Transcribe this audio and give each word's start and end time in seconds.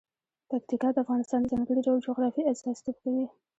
پکتیکا 0.49 0.87
د 0.93 0.97
افغانستان 1.03 1.39
د 1.41 1.47
ځانګړي 1.51 1.81
ډول 1.87 1.99
جغرافیه 2.07 2.47
استازیتوب 2.53 2.95
کوي. 3.03 3.25